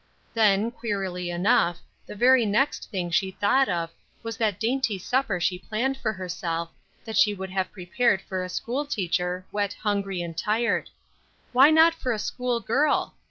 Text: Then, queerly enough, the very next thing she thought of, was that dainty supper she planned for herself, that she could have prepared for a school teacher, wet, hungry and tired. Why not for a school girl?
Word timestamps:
Then, 0.33 0.71
queerly 0.71 1.29
enough, 1.29 1.77
the 2.07 2.15
very 2.15 2.43
next 2.43 2.89
thing 2.89 3.11
she 3.11 3.29
thought 3.29 3.69
of, 3.69 3.91
was 4.23 4.35
that 4.37 4.59
dainty 4.59 4.97
supper 4.97 5.39
she 5.39 5.59
planned 5.59 5.95
for 5.95 6.11
herself, 6.11 6.71
that 7.05 7.15
she 7.15 7.35
could 7.35 7.51
have 7.51 7.71
prepared 7.71 8.19
for 8.23 8.43
a 8.43 8.49
school 8.49 8.87
teacher, 8.87 9.45
wet, 9.51 9.73
hungry 9.73 10.23
and 10.23 10.35
tired. 10.35 10.89
Why 11.53 11.69
not 11.69 11.93
for 11.93 12.13
a 12.13 12.17
school 12.17 12.59
girl? 12.61 13.13